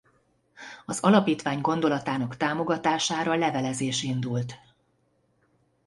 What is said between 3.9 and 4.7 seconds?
indult.